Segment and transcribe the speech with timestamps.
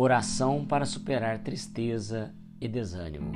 [0.00, 3.32] Oração para superar tristeza e desânimo.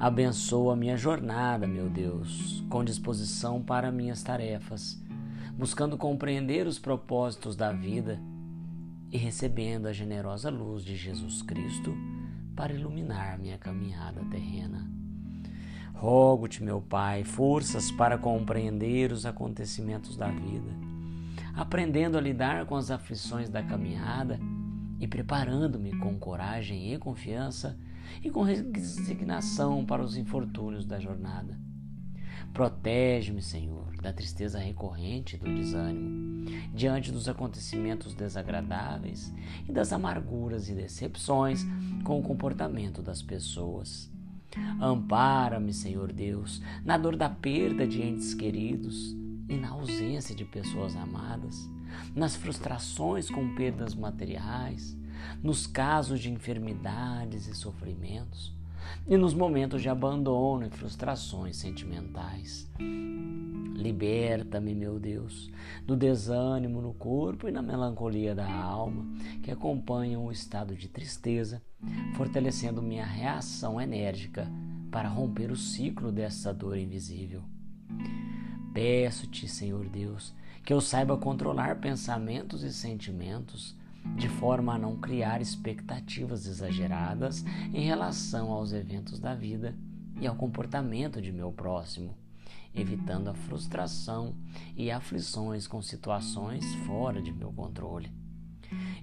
[0.00, 4.98] Abençoa minha jornada, meu Deus, com disposição para minhas tarefas,
[5.52, 8.18] buscando compreender os propósitos da vida
[9.12, 11.94] e recebendo a generosa luz de Jesus Cristo
[12.56, 14.90] para iluminar minha caminhada terrena.
[15.92, 20.72] Rogo-te, meu Pai, forças para compreender os acontecimentos da vida,
[21.54, 24.40] aprendendo a lidar com as aflições da caminhada
[24.98, 27.78] e preparando-me com coragem e confiança
[28.22, 31.58] e com resignação para os infortúnios da jornada.
[32.52, 39.32] Protege-me, Senhor, da tristeza recorrente e do desânimo, diante dos acontecimentos desagradáveis
[39.68, 41.66] e das amarguras e decepções
[42.02, 44.10] com o comportamento das pessoas.
[44.80, 49.14] Ampara-me, Senhor Deus, na dor da perda de entes queridos
[49.48, 51.68] e na ausência de pessoas amadas
[52.14, 54.96] nas frustrações com perdas materiais,
[55.42, 58.54] nos casos de enfermidades e sofrimentos,
[59.06, 62.70] e nos momentos de abandono e frustrações sentimentais.
[63.74, 65.50] Liberta-me, meu Deus,
[65.84, 69.04] do desânimo no corpo e na melancolia da alma
[69.42, 71.62] que acompanham o estado de tristeza,
[72.16, 74.50] fortalecendo minha reação enérgica
[74.90, 77.42] para romper o ciclo dessa dor invisível.
[78.76, 83.74] Peço-te, Senhor Deus, que eu saiba controlar pensamentos e sentimentos
[84.18, 89.74] de forma a não criar expectativas exageradas em relação aos eventos da vida
[90.20, 92.14] e ao comportamento de meu próximo,
[92.74, 94.36] evitando a frustração
[94.76, 98.25] e aflições com situações fora de meu controle.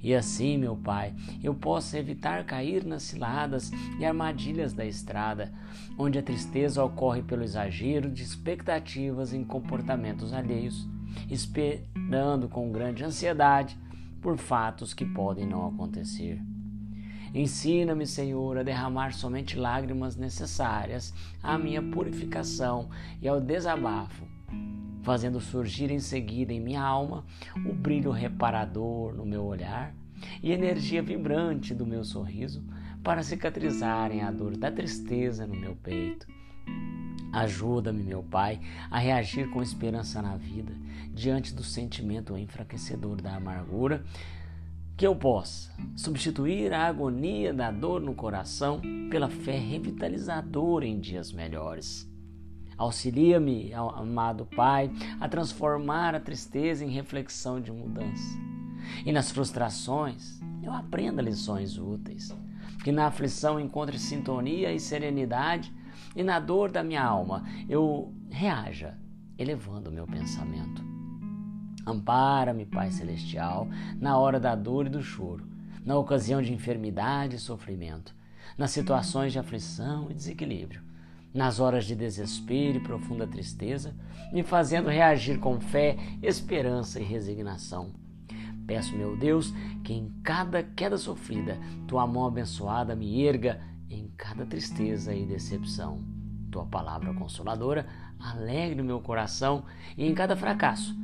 [0.03, 5.53] E assim, meu Pai, eu possa evitar cair nas ciladas e armadilhas da estrada,
[5.97, 10.91] onde a tristeza ocorre pelo exagero de expectativas em comportamentos alheios
[11.29, 13.77] esperando com grande ansiedade
[14.21, 16.41] por fatos que podem não acontecer.
[17.33, 22.89] Ensina-me, Senhor, a derramar somente lágrimas necessárias à minha purificação
[23.21, 24.23] e ao desabafo,
[25.03, 27.23] fazendo surgir em seguida em minha alma
[27.65, 29.93] o brilho reparador no meu olhar
[30.41, 32.63] e energia vibrante do meu sorriso
[33.03, 36.25] para cicatrizarem a dor da tristeza no meu peito
[37.33, 38.61] Ajuda-me, meu Pai,
[38.91, 40.71] a reagir com esperança na vida,
[41.11, 44.03] diante do sentimento enfraquecedor da amargura,
[44.95, 51.31] que eu possa substituir a agonia da dor no coração pela fé revitalizadora em dias
[51.31, 52.07] melhores.
[52.83, 58.37] Auxilia-me, amado Pai, a transformar a tristeza em reflexão de mudança.
[59.05, 62.35] E nas frustrações, eu aprenda lições úteis.
[62.83, 65.73] Que na aflição encontre sintonia e serenidade
[66.13, 68.97] e na dor da minha alma eu reaja,
[69.37, 70.83] elevando o meu pensamento.
[71.87, 75.47] Ampara-me, Pai Celestial, na hora da dor e do choro,
[75.85, 78.13] na ocasião de enfermidade e sofrimento,
[78.57, 80.81] nas situações de aflição e desequilíbrio,
[81.33, 83.95] nas horas de desespero e profunda tristeza,
[84.31, 87.91] me fazendo reagir com fé, esperança e resignação.
[88.67, 91.57] Peço, meu Deus, que em cada queda sofrida,
[91.87, 96.03] tua mão abençoada me erga em cada tristeza e decepção.
[96.49, 97.87] Tua palavra consoladora
[98.19, 99.65] alegre meu coração
[99.97, 100.95] e em cada fracasso,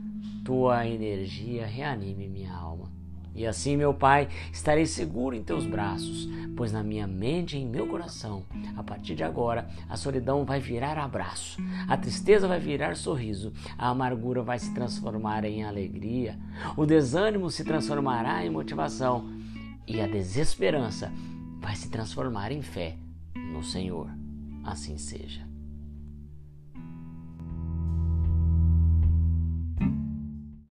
[0.45, 2.98] tua energia reanime minha alma.
[3.33, 7.65] E assim, meu Pai, estarei seguro em teus braços, pois na minha mente e em
[7.65, 8.45] meu coração,
[8.75, 13.89] a partir de agora, a solidão vai virar abraço, a tristeza vai virar sorriso, a
[13.89, 16.37] amargura vai se transformar em alegria,
[16.75, 19.29] o desânimo se transformará em motivação
[19.87, 21.11] e a desesperança
[21.59, 22.97] vai se transformar em fé
[23.35, 24.09] no Senhor.
[24.63, 25.48] Assim seja.